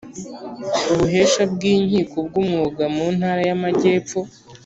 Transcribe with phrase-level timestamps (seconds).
[0.91, 4.19] ubuhesha bw inkiko bw umwuga mu ntara y amajyepfo